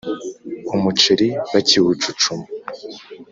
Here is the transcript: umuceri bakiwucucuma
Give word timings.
umuceri 0.75 1.27
bakiwucucuma 1.51 2.45